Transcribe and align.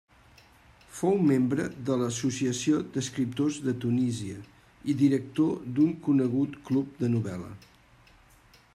Fou 0.99 1.19
membre 1.31 1.65
de 1.89 1.97
l'Associació 2.03 2.79
d'Escriptors 2.95 3.61
de 3.67 3.75
Tunísia 3.85 4.41
i 4.95 4.99
director 5.05 5.71
d'un 5.77 5.95
conegut 6.09 6.61
club 6.71 7.01
de 7.05 7.15
novel·la. 7.19 7.55